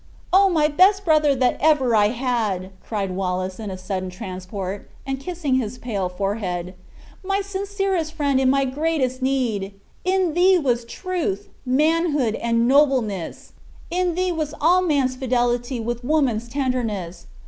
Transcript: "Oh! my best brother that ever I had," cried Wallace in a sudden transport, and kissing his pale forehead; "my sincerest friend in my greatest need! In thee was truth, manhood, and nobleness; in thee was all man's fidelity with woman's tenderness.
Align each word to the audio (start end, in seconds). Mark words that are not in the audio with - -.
"Oh! 0.33 0.49
my 0.49 0.67
best 0.67 1.05
brother 1.05 1.35
that 1.35 1.57
ever 1.59 1.93
I 1.95 2.07
had," 2.07 2.71
cried 2.83 3.11
Wallace 3.11 3.59
in 3.59 3.69
a 3.69 3.77
sudden 3.77 4.09
transport, 4.09 4.89
and 5.05 5.19
kissing 5.19 5.57
his 5.59 5.77
pale 5.77 6.09
forehead; 6.09 6.73
"my 7.23 7.41
sincerest 7.41 8.11
friend 8.13 8.39
in 8.39 8.49
my 8.49 8.65
greatest 8.65 9.21
need! 9.21 9.75
In 10.03 10.33
thee 10.33 10.57
was 10.57 10.85
truth, 10.85 11.49
manhood, 11.67 12.33
and 12.33 12.67
nobleness; 12.67 13.51
in 13.91 14.15
thee 14.15 14.31
was 14.31 14.55
all 14.59 14.81
man's 14.81 15.15
fidelity 15.15 15.79
with 15.79 16.03
woman's 16.03 16.49
tenderness. 16.49 17.27